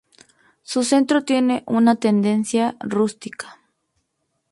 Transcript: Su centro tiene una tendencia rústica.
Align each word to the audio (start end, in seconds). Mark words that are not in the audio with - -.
Su 0.63 0.83
centro 0.83 1.23
tiene 1.25 1.63
una 1.67 1.95
tendencia 1.95 2.75
rústica. 2.79 3.59